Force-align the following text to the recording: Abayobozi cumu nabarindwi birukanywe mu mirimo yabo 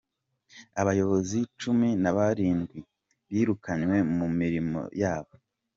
Abayobozi 0.81 1.37
cumu 1.59 1.89
nabarindwi 2.03 2.79
birukanywe 3.33 3.97
mu 4.17 4.27
mirimo 4.39 4.81
yabo 5.01 5.33